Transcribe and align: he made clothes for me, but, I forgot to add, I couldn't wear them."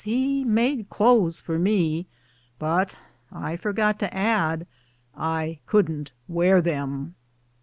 he 0.03 0.43
made 0.43 0.89
clothes 0.89 1.39
for 1.39 1.59
me, 1.59 2.07
but, 2.57 2.95
I 3.31 3.55
forgot 3.55 3.99
to 3.99 4.11
add, 4.11 4.65
I 5.15 5.59
couldn't 5.67 6.11
wear 6.27 6.59
them." 6.59 7.13